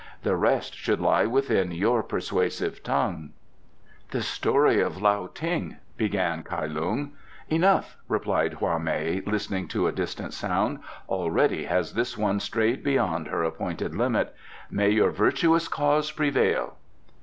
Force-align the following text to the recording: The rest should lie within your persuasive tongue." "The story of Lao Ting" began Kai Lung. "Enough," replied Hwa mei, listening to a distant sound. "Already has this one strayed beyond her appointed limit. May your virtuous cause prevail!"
The 0.23 0.35
rest 0.35 0.73
should 0.73 0.99
lie 0.99 1.27
within 1.27 1.69
your 1.71 2.01
persuasive 2.01 2.81
tongue." 2.81 3.33
"The 4.09 4.23
story 4.23 4.81
of 4.81 4.99
Lao 4.99 5.27
Ting" 5.27 5.77
began 6.03 6.41
Kai 6.41 6.65
Lung. 6.65 7.11
"Enough," 7.49 7.97
replied 8.07 8.53
Hwa 8.53 8.79
mei, 8.79 9.21
listening 9.27 9.67
to 9.67 9.85
a 9.85 9.91
distant 9.91 10.33
sound. 10.33 10.79
"Already 11.07 11.65
has 11.65 11.93
this 11.93 12.17
one 12.17 12.39
strayed 12.39 12.83
beyond 12.83 13.27
her 13.27 13.43
appointed 13.43 13.93
limit. 13.93 14.33
May 14.71 14.89
your 14.89 15.11
virtuous 15.11 15.67
cause 15.67 16.09
prevail!" 16.11 16.77